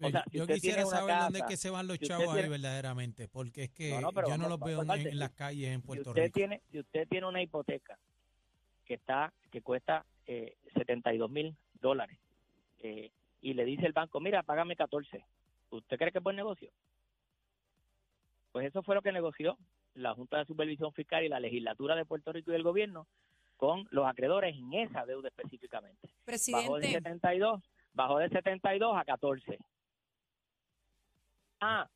O 0.00 0.10
sea, 0.10 0.22
si 0.30 0.36
yo 0.36 0.42
usted 0.42 0.54
quisiera 0.56 0.84
saber 0.84 1.16
dónde 1.18 1.38
es 1.38 1.44
que 1.46 1.56
se 1.56 1.70
van 1.70 1.86
los 1.86 1.96
si 1.98 2.06
chavos 2.06 2.28
ahí 2.28 2.48
verdaderamente, 2.48 3.28
porque 3.28 3.64
es 3.64 3.70
que 3.70 3.90
No, 3.90 4.00
no, 4.02 4.12
pero 4.12 4.28
yo 4.28 4.36
no 4.38 4.48
los 4.48 4.60
veo 4.60 4.82
en, 4.82 4.90
en 4.90 5.18
las 5.18 5.30
calles 5.32 5.68
en 5.70 5.80
si 5.80 5.86
Puerto 5.86 6.10
usted 6.10 6.24
Rico. 6.24 6.34
tiene 6.34 6.62
si 6.70 6.78
usted 6.80 7.08
tiene 7.08 7.26
una 7.26 7.40
hipoteca 7.42 7.98
que 8.84 8.94
está 8.94 9.32
que 9.50 9.62
cuesta 9.62 10.04
eh, 10.26 10.54
72 10.74 11.30
mil 11.30 11.56
dólares 11.80 12.18
eh, 12.80 13.10
y 13.46 13.54
le 13.54 13.64
dice 13.64 13.86
el 13.86 13.92
banco 13.92 14.18
mira 14.18 14.42
págame 14.42 14.74
14 14.74 15.24
¿usted 15.70 15.96
cree 15.96 16.10
que 16.10 16.18
es 16.18 16.24
buen 16.24 16.34
negocio? 16.34 16.68
pues 18.50 18.66
eso 18.66 18.82
fue 18.82 18.96
lo 18.96 19.02
que 19.02 19.12
negoció 19.12 19.56
la 19.94 20.14
Junta 20.14 20.38
de 20.38 20.46
Supervisión 20.46 20.92
Fiscal 20.92 21.22
y 21.24 21.28
la 21.28 21.38
legislatura 21.38 21.94
de 21.94 22.04
Puerto 22.04 22.32
Rico 22.32 22.50
y 22.50 22.56
el 22.56 22.64
gobierno 22.64 23.06
con 23.56 23.86
los 23.92 24.04
acreedores 24.04 24.56
en 24.56 24.74
esa 24.74 25.06
deuda 25.06 25.28
específicamente 25.28 26.08
bajó 26.50 26.74
de 26.74 26.80
Presidente, 26.80 27.10
72 27.10 27.62
bajó 27.92 28.18
de 28.18 28.28
72 28.30 28.96
a 28.96 29.04
14 29.04 29.58
ah 31.60 31.88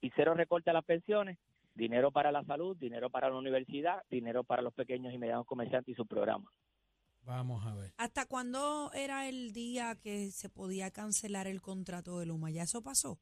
y 0.00 0.10
cero 0.16 0.34
recorte 0.34 0.70
a 0.70 0.72
las 0.72 0.84
pensiones 0.84 1.38
dinero 1.76 2.10
para 2.10 2.32
la 2.32 2.42
salud, 2.42 2.76
dinero 2.76 3.10
para 3.10 3.28
la 3.28 3.36
universidad, 3.36 4.02
dinero 4.10 4.42
para 4.42 4.60
los 4.60 4.74
pequeños 4.74 5.14
y 5.14 5.18
medianos 5.18 5.46
comerciantes 5.46 5.92
y 5.92 5.94
sus 5.94 6.08
programas. 6.08 6.50
Vamos 7.26 7.66
a 7.66 7.74
ver. 7.74 7.92
¿hasta 7.98 8.24
cuándo 8.26 8.92
era 8.94 9.28
el 9.28 9.52
día 9.52 9.96
que 10.00 10.30
se 10.30 10.48
podía 10.48 10.92
cancelar 10.92 11.48
el 11.48 11.60
contrato 11.60 12.20
de 12.20 12.26
Luma? 12.26 12.50
¿Ya 12.50 12.62
eso 12.62 12.82
pasó? 12.82 13.18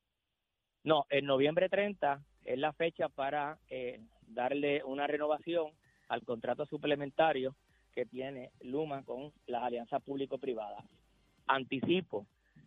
No, 0.83 1.07
en 1.09 1.25
noviembre 1.25 1.71
30 1.71 2.23
es 2.45 2.59
la 2.59 2.75
fecha 2.75 3.09
para 3.09 3.59
eh, 3.71 4.03
darle 4.27 4.85
una 4.85 5.07
renovación 5.07 5.73
al 6.09 6.23
contrato 6.23 6.67
suplementario 6.67 7.57
que 7.95 8.05
tiene 8.05 8.51
Luma 8.61 9.03
con 9.05 9.33
las 9.47 9.63
alianzas 9.63 10.03
público-privadas. 10.03 10.85
Anticipo 11.47 12.27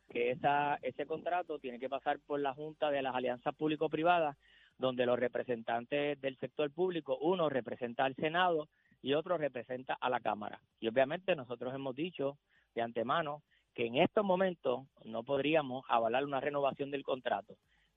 que 0.09 0.31
esa, 0.31 0.79
ese 0.81 1.05
contrato 1.05 1.59
tiene 1.59 1.79
que 1.79 1.89
pasar 1.89 2.19
por 2.19 2.39
la 2.39 2.53
Junta 2.55 2.89
de 2.89 3.01
las 3.01 3.13
Alianzas 3.13 3.53
Público-Privadas, 3.55 4.37
donde 4.77 5.05
los 5.05 5.19
representantes 5.19 6.19
del 6.21 6.37
sector 6.37 6.71
público, 6.71 7.17
uno 7.19 7.49
representa 7.49 8.05
al 8.05 8.15
Senado 8.15 8.69
y 9.01 9.13
otro 9.13 9.37
representa 9.37 9.93
a 9.99 10.09
la 10.09 10.19
Cámara. 10.19 10.59
Y 10.79 10.87
obviamente 10.87 11.35
nosotros 11.35 11.73
hemos 11.73 11.95
dicho 11.95 12.37
de 12.75 12.81
antemano 12.81 13.43
que 13.73 13.85
en 13.85 13.97
estos 13.97 14.25
momentos 14.25 14.87
no 15.05 15.23
podríamos 15.23 15.85
avalar 15.87 16.25
una 16.25 16.39
renovación 16.39 16.89
del 16.91 17.03
contrato. 17.03 17.55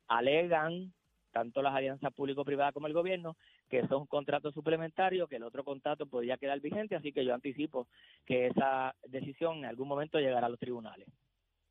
Alegan 0.09 0.92
tanto 1.33 1.62
las 1.62 1.73
alianzas 1.75 2.12
público-privadas 2.12 2.75
como 2.75 2.88
el 2.88 2.92
gobierno 2.92 3.37
que 3.69 3.87
son 3.87 4.07
contratos 4.07 4.52
suplementarios, 4.52 5.28
que 5.28 5.37
el 5.37 5.45
otro 5.45 5.62
contrato 5.64 6.07
podría 6.07 6.37
quedar 6.37 6.59
vigente, 6.61 6.97
así 6.97 7.12
que 7.12 7.25
yo 7.25 7.33
anticipo 7.33 7.87
que 8.26 8.49
esa 8.49 8.97
decisión 9.07 9.59
en 9.59 9.66
algún 9.66 9.87
momento 9.87 10.19
llegará 10.19 10.49
a 10.49 10.50
los 10.50 10.59
tribunales. 10.59 11.07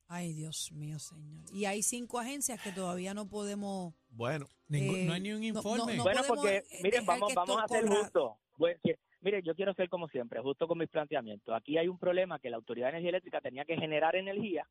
Ay, 0.08 0.34
Dios 0.34 0.72
mío, 0.72 0.98
señor. 0.98 1.44
Y 1.54 1.66
hay 1.66 1.84
cinco 1.84 2.18
agencias 2.20 2.60
que 2.64 2.72
todavía 2.72 3.14
no 3.14 3.28
podemos... 3.28 3.94
Bueno, 4.10 4.48
Ningún- 4.70 4.96
Eh, 4.96 5.06
no 5.06 5.14
hay 5.14 5.22
ni 5.22 5.32
un 5.34 5.42
no- 5.42 5.42
no- 5.42 5.48
informe. 5.60 5.98
no 5.98 6.04
bueno, 6.04 6.22
podemos, 6.22 6.28
porque 6.28 6.58
eh, 6.58 6.80
miren, 6.82 7.06
vamos, 7.06 7.34
vamos 7.36 7.62
a 7.62 7.68
ser 7.68 7.86
justos. 7.88 8.32
Bueno, 8.58 8.80
que- 8.84 8.98
mire, 9.22 9.42
yo 9.44 9.56
quiero 9.56 9.74
ser 9.74 9.90
como 9.90 10.08
siempre, 10.08 10.42
justo 10.42 10.68
con 10.68 10.78
mis 10.78 10.90
planteamientos. 10.90 11.56
Aquí 11.56 11.78
hay 11.78 11.88
un 11.88 11.98
problema 11.98 12.40
que 12.40 12.50
la 12.50 12.58
Autoridad 12.58 12.88
de 12.88 12.92
Energía 12.92 13.10
Eléctrica 13.10 13.42
tenía 13.42 13.66
que 13.66 13.78
generar 13.78 14.16
energía 14.16 14.66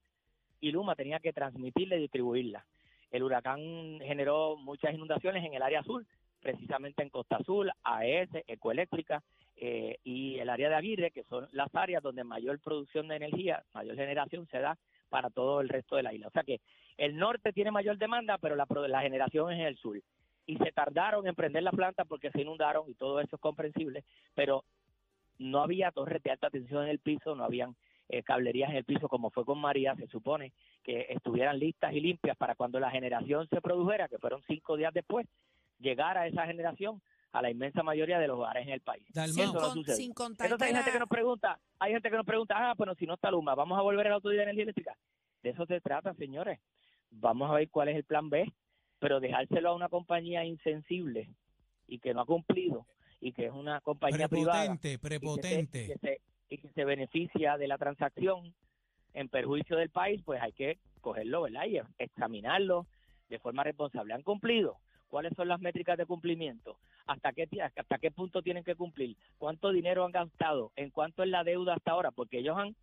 y 0.60 0.70
Luma 0.72 0.94
tenía 0.94 1.20
que 1.20 1.32
transmitirla 1.32 1.96
y 1.96 2.00
distribuirla. 2.00 2.64
El 3.10 3.22
huracán 3.22 4.00
generó 4.00 4.56
muchas 4.56 4.94
inundaciones 4.94 5.44
en 5.44 5.54
el 5.54 5.62
área 5.62 5.80
azul, 5.80 6.06
precisamente 6.40 7.02
en 7.02 7.10
Costa 7.10 7.36
Azul, 7.36 7.70
AES, 7.82 8.28
Ecoeléctrica 8.46 9.22
eh, 9.56 9.98
y 10.04 10.38
el 10.38 10.50
área 10.50 10.68
de 10.68 10.74
Aguirre, 10.74 11.10
que 11.10 11.24
son 11.24 11.48
las 11.52 11.74
áreas 11.74 12.02
donde 12.02 12.24
mayor 12.24 12.60
producción 12.60 13.08
de 13.08 13.16
energía, 13.16 13.62
mayor 13.72 13.96
generación 13.96 14.46
se 14.46 14.58
da 14.58 14.78
para 15.08 15.30
todo 15.30 15.60
el 15.60 15.68
resto 15.68 15.96
de 15.96 16.02
la 16.02 16.12
isla. 16.12 16.28
O 16.28 16.30
sea 16.30 16.42
que 16.42 16.60
el 16.96 17.16
norte 17.16 17.52
tiene 17.52 17.70
mayor 17.70 17.96
demanda, 17.96 18.38
pero 18.38 18.56
la, 18.56 18.66
la 18.88 19.00
generación 19.00 19.52
es 19.52 19.58
en 19.58 19.66
el 19.66 19.76
sur. 19.76 20.00
Y 20.48 20.56
se 20.56 20.72
tardaron 20.72 21.26
en 21.26 21.34
prender 21.34 21.62
la 21.62 21.70
planta 21.70 22.06
porque 22.06 22.30
se 22.30 22.40
inundaron 22.40 22.88
y 22.88 22.94
todo 22.94 23.20
eso 23.20 23.36
es 23.36 23.40
comprensible, 23.42 24.02
pero 24.34 24.64
no 25.38 25.60
había 25.62 25.90
torres 25.92 26.22
de 26.22 26.30
alta 26.30 26.48
tensión 26.48 26.84
en 26.84 26.88
el 26.88 27.00
piso, 27.00 27.36
no 27.36 27.44
habían 27.44 27.76
eh, 28.08 28.22
cablerías 28.22 28.70
en 28.70 28.76
el 28.76 28.84
piso 28.84 29.08
como 29.10 29.28
fue 29.30 29.44
con 29.44 29.58
María, 29.58 29.94
se 29.96 30.06
supone 30.06 30.54
que 30.82 31.04
estuvieran 31.10 31.58
listas 31.58 31.92
y 31.92 32.00
limpias 32.00 32.34
para 32.38 32.54
cuando 32.54 32.80
la 32.80 32.90
generación 32.90 33.46
se 33.50 33.60
produjera, 33.60 34.08
que 34.08 34.18
fueron 34.18 34.42
cinco 34.46 34.78
días 34.78 34.94
después, 34.94 35.26
llegara 35.78 36.26
esa 36.26 36.46
generación 36.46 37.02
a 37.32 37.42
la 37.42 37.50
inmensa 37.50 37.82
mayoría 37.82 38.18
de 38.18 38.26
los 38.26 38.38
hogares 38.38 38.66
en 38.66 38.72
el 38.72 38.80
país. 38.80 39.04
Sin, 39.12 39.22
Eso 39.42 39.52
no 39.52 39.60
con- 39.60 39.72
sucede. 39.74 39.96
sin 39.96 40.14
contar 40.14 40.46
Entonces 40.46 40.68
hay 40.68 40.74
gente 40.76 40.92
que 40.92 40.98
nos 40.98 41.10
pregunta, 41.10 41.60
hay 41.78 41.92
gente 41.92 42.10
que 42.10 42.16
nos 42.16 42.24
pregunta, 42.24 42.54
ah, 42.56 42.74
bueno, 42.74 42.94
si 42.94 43.06
no 43.06 43.14
está 43.14 43.30
Luma, 43.30 43.54
vamos 43.54 43.78
a 43.78 43.82
volver 43.82 44.06
a 44.06 44.08
la 44.08 44.14
autoridad 44.16 44.40
de 44.40 44.44
energía 44.44 44.62
eléctrica. 44.62 44.96
De 45.42 45.50
eso 45.50 45.66
se 45.66 45.78
trata, 45.82 46.14
señores. 46.14 46.58
Vamos 47.10 47.50
a 47.50 47.54
ver 47.54 47.68
cuál 47.68 47.88
es 47.90 47.96
el 47.96 48.04
plan 48.04 48.30
B, 48.30 48.50
pero 48.98 49.20
dejárselo 49.20 49.70
a 49.70 49.74
una 49.74 49.88
compañía 49.88 50.44
insensible 50.44 51.28
y 51.86 51.98
que 51.98 52.14
no 52.14 52.20
ha 52.20 52.26
cumplido 52.26 52.86
y 53.20 53.32
que 53.32 53.46
es 53.46 53.52
una 53.52 53.80
compañía 53.80 54.28
privada 54.28 54.76
Prepotente, 54.78 54.92
y 54.92 54.98
que 54.98 54.98
se- 54.98 55.08
prepotente. 55.08 55.84
y 55.84 55.86
que 55.88 55.98
se, 55.98 56.20
y 56.50 56.58
que 56.58 56.68
se 56.70 56.84
beneficia 56.84 57.56
de 57.56 57.68
la 57.68 57.78
transacción 57.78 58.54
en 59.14 59.28
perjuicio 59.28 59.76
del 59.76 59.90
país, 59.90 60.22
pues 60.24 60.40
hay 60.40 60.52
que 60.52 60.78
cogerlo, 61.00 61.42
¿verdad? 61.42 61.66
Y 61.66 61.80
examinarlo 61.98 62.86
de 63.28 63.38
forma 63.38 63.64
responsable. 63.64 64.14
¿Han 64.14 64.22
cumplido? 64.22 64.76
¿Cuáles 65.08 65.32
son 65.34 65.48
las 65.48 65.60
métricas 65.60 65.96
de 65.96 66.06
cumplimiento? 66.06 66.78
¿Hasta 67.06 67.32
qué, 67.32 67.48
hasta 67.76 67.98
qué 67.98 68.10
punto 68.10 68.42
tienen 68.42 68.62
que 68.64 68.74
cumplir? 68.76 69.16
¿Cuánto 69.38 69.72
dinero 69.72 70.04
han 70.04 70.12
gastado? 70.12 70.72
¿En 70.76 70.90
cuánto 70.90 71.22
es 71.22 71.30
la 71.30 71.42
deuda 71.44 71.74
hasta 71.74 71.92
ahora? 71.92 72.10
Porque 72.10 72.38
ellos 72.38 72.56
han... 72.58 72.76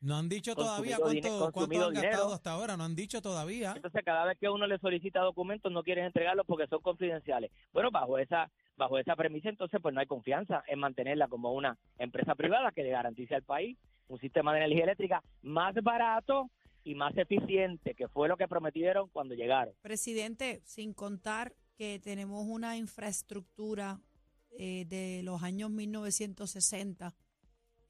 No 0.00 0.16
han 0.16 0.28
dicho 0.28 0.54
todavía 0.54 0.96
cuánto, 0.98 1.52
cuánto 1.52 1.74
han 1.74 1.92
gastado 1.92 1.92
dinero. 1.92 2.32
hasta 2.32 2.52
ahora, 2.52 2.76
no 2.76 2.84
han 2.84 2.94
dicho 2.94 3.20
todavía. 3.20 3.74
Entonces, 3.76 4.02
cada 4.04 4.24
vez 4.24 4.38
que 4.38 4.48
uno 4.48 4.66
le 4.66 4.78
solicita 4.78 5.20
documentos, 5.20 5.70
no 5.70 5.82
quieren 5.82 6.06
entregarlos 6.06 6.46
porque 6.46 6.66
son 6.68 6.80
confidenciales. 6.80 7.50
Bueno, 7.72 7.90
bajo 7.90 8.18
esa 8.18 8.50
bajo 8.76 8.98
esa 8.98 9.14
premisa, 9.14 9.50
entonces, 9.50 9.78
pues 9.82 9.94
no 9.94 10.00
hay 10.00 10.06
confianza 10.06 10.64
en 10.66 10.78
mantenerla 10.78 11.28
como 11.28 11.52
una 11.52 11.76
empresa 11.98 12.34
privada 12.34 12.72
que 12.72 12.82
le 12.82 12.90
garantice 12.90 13.34
al 13.34 13.42
país 13.42 13.76
un 14.08 14.18
sistema 14.18 14.52
de 14.52 14.60
energía 14.60 14.84
eléctrica 14.84 15.22
más 15.42 15.74
barato 15.82 16.50
y 16.82 16.94
más 16.94 17.16
eficiente, 17.16 17.94
que 17.94 18.08
fue 18.08 18.26
lo 18.26 18.38
que 18.38 18.48
prometieron 18.48 19.08
cuando 19.10 19.34
llegaron. 19.34 19.74
Presidente, 19.82 20.62
sin 20.64 20.94
contar 20.94 21.54
que 21.76 22.00
tenemos 22.00 22.46
una 22.46 22.76
infraestructura 22.76 24.00
eh, 24.58 24.84
de 24.86 25.22
los 25.22 25.42
años 25.42 25.70
1960, 25.70 27.14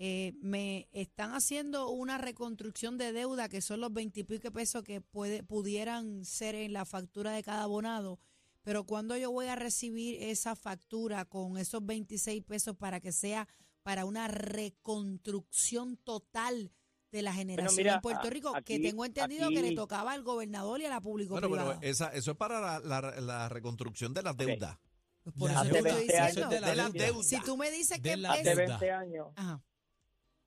eh, 0.02 0.32
me 0.40 0.88
están 0.92 1.34
haciendo 1.34 1.90
una 1.90 2.16
reconstrucción 2.16 2.96
de 2.96 3.12
deuda 3.12 3.50
que 3.50 3.60
son 3.60 3.80
los 3.82 3.92
veintipico 3.92 4.50
pesos 4.50 4.82
que 4.82 5.02
puede, 5.02 5.42
pudieran 5.42 6.24
ser 6.24 6.54
en 6.54 6.72
la 6.72 6.86
factura 6.86 7.32
de 7.32 7.42
cada 7.42 7.64
abonado. 7.64 8.18
Pero 8.62 8.84
cuando 8.84 9.14
yo 9.18 9.30
voy 9.30 9.46
a 9.46 9.56
recibir 9.56 10.16
esa 10.22 10.56
factura 10.56 11.26
con 11.26 11.58
esos 11.58 11.84
26 11.84 12.42
pesos 12.44 12.76
para 12.76 12.98
que 13.00 13.12
sea 13.12 13.46
para 13.82 14.04
una 14.06 14.26
reconstrucción 14.28 15.96
total 15.98 16.72
de 17.12 17.22
la 17.22 17.32
generación 17.34 17.76
mira, 17.76 17.94
en 17.96 18.00
Puerto 18.00 18.30
Rico, 18.30 18.52
que 18.52 18.58
aquí- 18.74 18.82
tengo 18.82 19.04
entendido 19.04 19.48
que 19.48 19.60
le 19.62 19.68
aquí- 19.68 19.74
tocaba 19.76 20.12
al 20.12 20.22
gobernador 20.22 20.80
y 20.80 20.84
a 20.86 20.90
la 20.90 21.00
público 21.00 21.32
Bueno, 21.32 21.48
privada. 21.48 21.78
pero 21.80 21.90
esa, 21.90 22.08
eso 22.14 22.30
es 22.32 22.36
para 22.36 22.60
la, 22.60 22.80
la- 23.00 23.20
la 23.20 23.48
reconstrucción 23.48 24.14
de 24.14 24.22
las 24.22 24.36
deudas. 24.36 24.78
Pues 25.24 25.34
por 25.36 25.50
La 25.50 25.56
eso 25.62 25.64
te 25.64 25.68
deuda. 25.74 25.88
estoy 25.90 26.06
20 26.06 26.12
diciendo. 26.26 26.40
años 26.46 26.50
De 26.50 26.60
las 26.76 26.92
deuda. 26.92 27.06
deudas. 27.06 27.26
Si 27.26 27.40
tú 27.40 27.56
me 27.56 27.70
dices 27.70 28.00
De 28.02 28.10
que 28.10 28.16
la 28.16 28.34
es- 28.34 28.40
Hace 28.40 28.48
deuda. 28.56 28.78
20 28.78 28.90
años, 28.92 29.26
Ajá. 29.36 29.62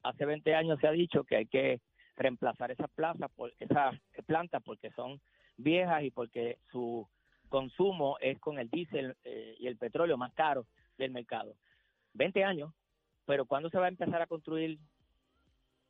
Hace 0.04 0.26
20 0.26 0.54
años 0.56 0.80
se 0.80 0.88
ha 0.88 0.92
dicho 0.92 1.24
que 1.24 1.38
hay 1.38 1.46
que 1.48 1.82
reemplazar 2.16 2.72
esas 2.72 2.90
plazas, 2.92 3.32
por, 3.36 3.54
esas 3.60 3.96
plantas 4.26 4.62
porque 4.64 4.92
son 4.92 5.20
viejas 5.58 6.04
y 6.04 6.12
porque 6.12 6.60
su 6.72 7.08
consumo 7.50 8.18
es 8.20 8.40
con 8.40 8.60
el 8.60 8.70
diésel 8.70 9.16
eh, 9.24 9.56
y 9.60 9.68
el 9.68 9.78
petróleo 9.78 10.18
más 10.18 10.34
caro 10.34 10.66
del 10.98 11.12
mercado. 11.12 11.56
20 12.14 12.44
años, 12.44 12.74
pero 13.26 13.46
¿cuándo 13.46 13.70
se 13.70 13.78
va 13.80 13.86
a 13.86 13.90
empezar 13.90 14.22
a 14.22 14.28
construir 14.28 14.80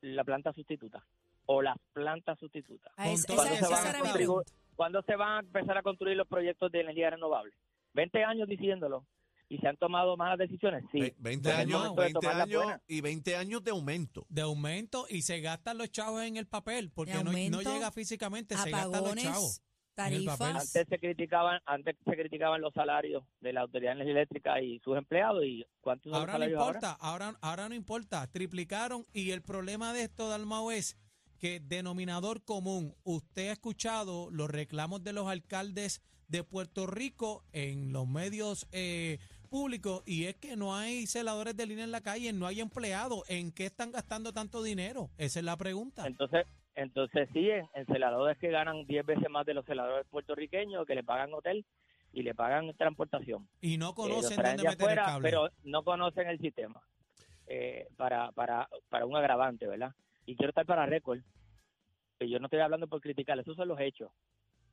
la 0.02 0.24
planta 0.24 0.54
sustituta? 0.54 1.04
O 1.46 1.62
las 1.62 1.78
plantas 1.92 2.40
sustitutas. 2.40 2.94
A 2.96 3.10
es- 3.10 3.26
Con 3.26 3.36
esa, 3.36 3.60
todo 3.66 3.74
esa 3.74 3.92
se 3.92 4.02
van 4.02 4.12
a. 4.12 4.44
¿Cuándo 4.76 5.02
se 5.04 5.16
van 5.16 5.38
a 5.38 5.40
empezar 5.40 5.78
a 5.78 5.84
construir 5.84 6.18
los 6.18 6.28
proyectos 6.28 6.72
de 6.72 6.82
energía 6.82 7.10
renovable? 7.10 7.54
20 7.94 8.24
años 8.24 8.48
diciéndolo. 8.48 9.06
¿Y 9.54 9.58
se 9.60 9.68
han 9.68 9.78
tomado 9.78 10.18
malas 10.18 10.40
decisiones? 10.40 10.84
Sí. 10.92 11.00
Ve- 11.00 11.16
20 11.20 11.44
Pues 11.44 11.54
es 11.54 11.60
años, 11.62 11.80
momento 11.80 12.02
de 12.02 12.06
20 12.08 12.20
tomar 12.20 12.36
las 12.38 12.48
años 12.48 12.82
y 12.88 13.02
20 13.02 13.36
años 13.36 13.64
de 13.64 13.72
aumento. 13.72 14.26
de 14.30 14.42
aumento 14.42 15.06
y 15.10 15.22
se 15.22 15.42
gastan 15.42 15.78
los 15.78 15.92
chavos 15.92 16.24
en 16.24 16.38
el 16.38 16.48
papel 16.48 16.90
porque 16.92 17.14
no, 17.24 17.32
no 17.32 17.62
llega 17.62 17.92
físicamente, 17.92 18.56
se 18.58 18.72
gastan 18.72 18.90
los 18.92 19.00
Apagones, 19.00 19.24
chavos. 19.26 19.62
tarifas. 19.94 20.42
Antes 20.42 20.88
se 20.90 20.98
criticaban, 21.00 21.60
antes 21.68 21.96
se 22.04 22.12
criticaban 22.16 22.62
los 22.62 22.74
salarios 22.74 23.24
de 23.42 23.54
la 23.54 23.62
Autoridad 23.62 24.00
Eléctrica 24.02 24.60
y 24.60 24.80
sus 24.80 24.98
empleados 24.98 25.44
y 25.46 25.64
cuántos 25.82 26.06
son 26.06 26.14
los 26.14 26.20
Ahora 26.22 26.34
no 26.34 26.40
salarios 26.40 26.60
importa, 26.60 26.92
ahora, 27.00 27.38
ahora 27.42 27.70
no 27.70 27.76
importa, 27.76 28.26
triplicaron 28.32 29.06
y 29.14 29.30
el 29.32 29.44
problema 29.44 29.94
de 29.94 30.02
esto, 30.02 30.30
Dalmau, 30.30 30.72
es 30.72 30.98
que 31.38 31.60
denominador 31.60 32.44
común, 32.44 32.96
usted 33.04 33.50
ha 33.50 33.54
escuchado 33.54 34.32
los 34.32 34.50
reclamos 34.50 35.04
de 35.04 35.14
los 35.14 35.28
alcaldes 35.28 36.02
de 36.30 36.44
Puerto 36.44 36.88
Rico 36.88 37.44
en 37.52 37.92
los 37.92 38.08
medios 38.08 38.66
eh, 38.72 39.20
públicos 39.58 40.02
y 40.08 40.26
es 40.26 40.36
que 40.38 40.56
no 40.56 40.76
hay 40.76 41.06
celadores 41.06 41.56
de 41.56 41.68
línea 41.68 41.84
en 41.84 41.92
la 41.92 42.02
calle, 42.02 42.34
no 42.34 42.48
hay 42.48 42.60
empleados. 42.60 43.22
¿En 43.30 43.52
qué 43.52 43.68
están 43.68 43.92
gastando 43.92 44.34
tanto 44.34 44.64
dinero? 44.64 45.12
Esa 45.20 45.38
es 45.42 45.46
la 45.46 45.56
pregunta. 45.58 46.08
Entonces, 46.08 46.48
entonces 46.74 47.30
sí, 47.34 47.52
en, 47.52 47.68
en 47.76 47.86
celadores 47.86 48.40
que 48.40 48.50
ganan 48.50 48.88
10 48.88 49.06
veces 49.06 49.30
más 49.30 49.46
de 49.46 49.54
los 49.54 49.64
celadores 49.66 50.08
puertorriqueños 50.10 50.88
que 50.88 50.96
le 50.96 51.04
pagan 51.04 51.32
hotel 51.36 51.64
y 52.14 52.24
le 52.24 52.34
pagan 52.34 52.74
transportación. 52.76 53.48
Y 53.62 53.78
no 53.78 53.92
Eh, 53.92 53.94
conocen 53.96 54.38
traen 54.38 54.58
dónde 54.58 54.72
de 54.72 54.76
meter 54.76 54.98
el 54.98 55.06
cable. 55.06 55.30
pero 55.30 55.50
no 55.64 55.84
conocen 55.84 56.28
el 56.30 56.40
sistema 56.40 56.82
eh, 57.46 57.88
para, 57.96 58.32
para, 58.32 58.68
para 58.90 59.06
un 59.06 59.16
agravante, 59.16 59.68
¿verdad? 59.68 59.92
Y 60.26 60.36
quiero 60.36 60.50
estar 60.50 60.66
para 60.66 60.88
récord, 60.88 61.20
yo 62.20 62.40
no 62.40 62.46
estoy 62.48 62.62
hablando 62.62 62.88
por 62.88 63.02
criticar, 63.02 63.38
esos 63.38 63.56
son 63.56 63.68
los 63.68 63.80
hechos. 63.80 64.10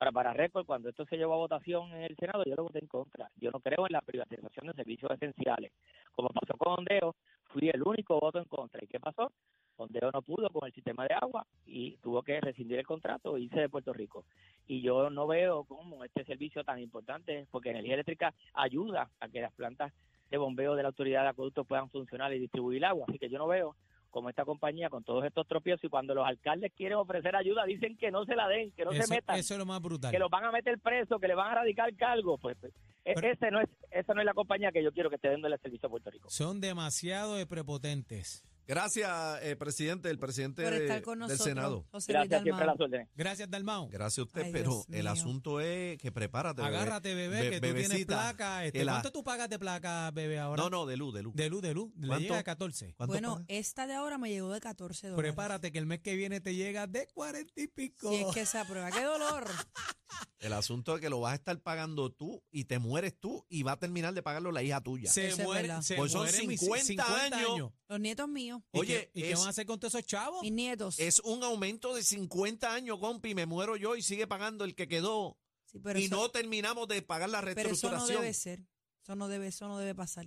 Para 0.01 0.13
para 0.13 0.33
récord, 0.33 0.65
cuando 0.65 0.89
esto 0.89 1.05
se 1.05 1.19
llevó 1.19 1.35
a 1.35 1.45
votación 1.45 1.93
en 1.93 2.05
el 2.05 2.17
Senado, 2.17 2.43
yo 2.47 2.55
lo 2.57 2.63
voté 2.63 2.79
en 2.79 2.87
contra. 2.87 3.31
Yo 3.37 3.51
no 3.51 3.61
creo 3.61 3.87
en 3.87 3.93
la 3.93 4.01
privatización 4.01 4.69
de 4.69 4.73
servicios 4.73 5.11
esenciales. 5.11 5.73
Como 6.13 6.31
pasó 6.31 6.57
con 6.57 6.79
Ondeo, 6.79 7.15
fui 7.53 7.69
el 7.69 7.83
único 7.83 8.19
voto 8.19 8.39
en 8.39 8.47
contra. 8.47 8.83
¿Y 8.83 8.87
qué 8.87 8.99
pasó? 8.99 9.31
Ondeo 9.77 10.11
no 10.11 10.23
pudo 10.23 10.49
con 10.49 10.67
el 10.67 10.73
sistema 10.73 11.07
de 11.07 11.13
agua 11.13 11.47
y 11.67 11.99
tuvo 11.99 12.23
que 12.23 12.41
rescindir 12.41 12.79
el 12.79 12.87
contrato 12.87 13.37
e 13.37 13.43
irse 13.43 13.61
de 13.61 13.69
Puerto 13.69 13.93
Rico. 13.93 14.25
Y 14.67 14.81
yo 14.81 15.11
no 15.11 15.27
veo 15.27 15.65
cómo 15.65 16.03
este 16.03 16.25
servicio 16.25 16.65
tan 16.65 16.79
importante, 16.79 17.47
porque 17.51 17.69
energía 17.69 17.93
eléctrica 17.93 18.33
ayuda 18.55 19.11
a 19.21 19.29
que 19.29 19.43
las 19.43 19.53
plantas 19.53 19.93
de 20.31 20.39
bombeo 20.39 20.77
de 20.77 20.83
la 20.83 20.89
autoridad 20.89 21.25
de 21.25 21.29
acueductos 21.29 21.67
puedan 21.67 21.91
funcionar 21.91 22.33
y 22.33 22.39
distribuir 22.39 22.87
agua. 22.87 23.05
Así 23.07 23.19
que 23.19 23.29
yo 23.29 23.37
no 23.37 23.49
veo 23.49 23.77
como 24.11 24.29
esta 24.29 24.45
compañía 24.45 24.91
con 24.91 25.05
todos 25.05 25.25
estos 25.25 25.47
tropiezos 25.47 25.85
y 25.85 25.89
cuando 25.89 26.15
los 26.15 26.27
alcaldes 26.27 26.73
quieren 26.77 26.99
ofrecer 26.99 27.35
ayuda 27.37 27.65
dicen 27.65 27.97
que 27.97 28.11
no 28.11 28.25
se 28.25 28.35
la 28.35 28.49
den, 28.49 28.73
que 28.73 28.85
no 28.85 28.93
eso, 28.93 29.05
se 29.05 29.15
metan, 29.15 29.39
eso 29.39 29.55
es 29.55 29.59
lo 29.59 29.67
más 29.67 29.81
brutal. 29.81 30.11
que 30.11 30.19
los 30.19 30.31
van 30.31 30.45
a 30.45 30.53
meter 30.53 30.79
preso, 30.79 31.19
que 31.19 31.29
le 31.29 31.35
van 31.35 31.53
a 31.53 31.55
radicar 31.57 31.95
cargo. 31.97 32.37
Pues, 32.39 32.57
pues, 32.61 32.73
e- 33.05 33.15
Pero- 33.15 33.29
ese 33.29 33.51
no 33.51 33.61
es, 33.61 33.69
esa 33.91 34.13
no 34.15 34.21
es 34.21 34.27
la 34.27 34.35
compañía 34.35 34.73
que 34.73 34.83
yo 34.83 34.93
quiero 34.93 35.09
que 35.09 35.17
esté 35.17 35.29
dando 35.31 35.49
el 35.49 35.59
servicio 35.61 35.87
a 35.87 35.91
Puerto 35.91 36.11
Rico. 36.11 36.29
Son 36.31 36.61
demasiado 36.61 37.35
de 37.37 37.47
prepotentes. 37.47 38.45
Gracias, 38.67 39.11
eh, 39.43 39.57
presidente, 39.57 40.11
el 40.11 40.19
presidente 40.19 40.63
por 40.63 40.73
de- 40.73 40.83
estar 40.85 41.03
con 41.03 41.19
del. 41.27 41.39
Senado. 41.39 41.85
José 41.91 42.13
Luis 42.13 42.29
Gracias 42.29 42.43
siempre 42.43 42.53
a 42.53 42.67
Dalmau. 42.67 42.77
las 42.77 42.81
órdenes. 42.87 43.09
Gracias, 43.17 43.51
Dalmau. 43.51 43.89
Gracias 43.91 44.19
a 44.19 44.23
usted, 44.23 44.43
Ay, 44.43 44.53
pero 44.53 44.71
Dios 44.71 44.87
el 44.91 45.03
mío. 45.03 45.11
asunto 45.11 45.61
es 45.61 45.99
que 45.99 46.13
prepárate. 46.13 46.63
bebé. 46.63 46.77
Agárrate, 46.77 47.15
bebé, 47.15 47.41
Be- 47.41 47.51
que 47.51 47.57
tú 47.57 47.61
tienes 47.67 47.89
bebecita, 47.89 48.15
placa. 48.15 48.65
Este, 48.65 48.81
el 48.81 48.89
a- 48.89 48.93
¿Cuánto 48.93 49.11
tú 49.13 49.25
pagas 49.25 49.49
de 49.49 49.59
placa, 49.59 50.11
bebé, 50.13 50.39
ahora? 50.39 50.63
No, 50.63 50.71
no, 50.71 50.87
de 50.87 50.97
luz, 50.97 51.13
de 51.15 51.23
luz. 51.23 51.35
De 51.35 51.51
luz, 51.51 51.63
de 51.63 51.75
luz. 51.75 51.91
Le 51.97 52.07
¿Cuánto? 52.07 52.23
llega 52.23 52.39
a 52.39 52.43
14. 52.45 52.95
¿Cuánto 52.95 53.13
Bueno, 53.13 53.45
esta 53.49 53.87
de 53.89 53.95
ahora 53.95 54.19
me 54.19 54.31
llegó 54.31 54.53
de 54.53 54.61
14 54.61 55.09
dólares. 55.09 55.33
Prepárate 55.33 55.73
que 55.73 55.79
el 55.79 55.87
mes 55.87 56.01
que 56.01 56.15
viene 56.15 56.41
te 56.41 56.55
llega 56.55 56.87
de 56.87 57.09
40 57.09 57.53
y 57.61 57.67
pico. 57.67 58.11
Si 58.11 58.17
es 58.17 58.27
que 58.35 58.43
esa 58.43 58.65
prueba, 58.65 58.91
qué 58.91 59.03
dolor. 59.03 59.45
El 60.41 60.55
asunto 60.55 60.95
es 60.95 61.01
que 61.03 61.11
lo 61.11 61.21
vas 61.21 61.33
a 61.33 61.35
estar 61.35 61.59
pagando 61.61 62.11
tú 62.11 62.43
y 62.51 62.65
te 62.65 62.79
mueres 62.79 63.15
tú 63.19 63.45
y 63.49 63.63
va 63.63 63.73
a 63.73 63.79
terminar 63.79 64.15
de 64.15 64.23
pagarlo 64.23 64.51
la 64.53 64.63
hija 64.63 64.81
tuya. 64.81 65.11
se 65.11 65.29
Eso 65.29 65.43
es 65.43 65.45
muere, 65.47 65.63
verdad. 65.69 65.83
se 65.83 65.97
Pues 65.97 66.13
son 66.13 66.23
muere 66.23 66.47
mis 66.47 66.61
50 66.61 67.25
años. 67.25 67.71
Los 67.91 67.99
nietos 68.01 68.29
míos, 68.29 68.63
¿Y 68.73 68.79
Oye, 68.79 69.11
qué, 69.13 69.19
y 69.19 69.23
qué 69.23 69.33
es- 69.33 69.39
van 69.39 69.49
a 69.49 69.51
hacer 69.51 69.67
con 69.67 69.81
todos 69.81 69.95
esos 69.97 70.07
chavos? 70.07 70.43
mis 70.43 70.53
nietos. 70.53 70.97
Es 71.01 71.19
un 71.21 71.43
aumento 71.43 71.93
de 71.93 72.05
50 72.05 72.73
años, 72.73 72.99
compi, 73.01 73.35
me 73.35 73.47
muero 73.47 73.77
yo 73.77 73.97
y 73.97 74.03
sigue 74.03 74.29
pagando 74.29 74.65
el 74.65 74.77
que 74.77 74.87
quedó. 74.87 75.37
Sí, 75.65 75.81
pero 75.81 75.99
y 75.99 76.05
eso- 76.05 76.15
no 76.15 76.31
terminamos 76.31 76.87
de 76.87 77.03
pagar 77.03 77.29
la 77.31 77.41
pero 77.41 77.51
eso 77.51 77.59
no 77.59 77.97
reestructuración. 77.97 78.21
debe 78.23 78.33
ser. 78.35 78.65
Eso 79.03 79.17
no 79.17 79.27
debe, 79.27 79.49
eso 79.49 79.67
no 79.67 79.77
debe 79.79 79.95
pasar. 79.97 80.27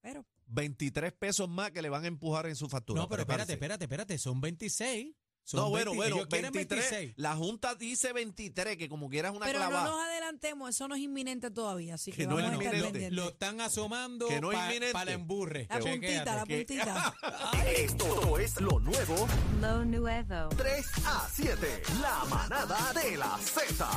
Pero 0.00 0.26
23 0.46 1.12
pesos 1.12 1.48
más 1.48 1.70
que 1.70 1.80
le 1.80 1.88
van 1.88 2.02
a 2.04 2.08
empujar 2.08 2.46
en 2.46 2.56
su 2.56 2.68
factura. 2.68 3.00
no, 3.02 3.08
pero 3.08 3.22
espérate, 3.22 3.52
Prepárese. 3.52 3.52
espérate, 3.54 3.84
espérate. 3.84 4.18
Son 4.18 4.40
26. 4.40 5.14
Son 5.48 5.60
No, 5.60 5.70
bueno, 5.70 5.92
20, 5.92 5.96
bueno, 5.96 6.16
ellos 6.16 6.26
quieren 6.28 6.50
23. 6.52 6.90
26. 6.90 7.14
La 7.18 7.36
Junta 7.36 7.76
dice 7.76 8.12
23, 8.12 8.76
que 8.76 8.88
como 8.88 9.08
quieras 9.08 9.30
una 9.32 9.46
Pero 9.46 9.60
no 9.60 9.68
clavada. 9.68 9.90
nos 9.92 10.00
adelantemos, 10.04 10.70
eso 10.70 10.88
no 10.88 10.96
es 10.96 11.00
inminente 11.02 11.52
todavía, 11.52 11.94
así 11.94 12.10
que, 12.10 12.16
Que 12.16 12.26
no 12.26 12.34
vamos 12.34 12.50
es 12.52 12.58
a 12.58 12.62
estar 12.64 12.72
pendientes. 12.82 13.12
Lo 13.12 13.28
están 13.28 13.60
asomando 13.60 14.26
no 14.40 14.50
es 14.50 14.58
para 14.58 14.66
inminente. 14.74 15.04
la 15.04 15.12
emburre. 15.12 15.66
La 15.70 15.78
puntita, 15.78 16.34
la 16.34 16.46
puntita. 16.46 17.14
Esto 17.76 18.38
es 18.38 18.60
lo 18.60 18.80
nuevo 18.80 19.28
Lo 19.60 19.84
nuevo. 19.84 20.48
3 20.56 20.86
a 21.04 21.28
7. 21.32 21.82
La 22.02 22.24
manada 22.28 22.92
de 22.94 23.16
la 23.16 23.38
Z. 23.38 23.88